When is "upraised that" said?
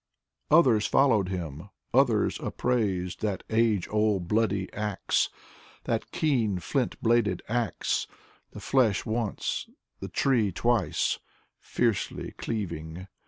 2.39-3.43